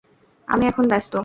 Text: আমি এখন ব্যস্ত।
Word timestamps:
আমি 0.47 0.63
এখন 0.67 0.85
ব্যস্ত। 0.87 1.13